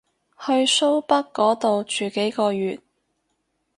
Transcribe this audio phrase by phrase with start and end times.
[0.39, 2.79] 去蘇北嗰度住幾個月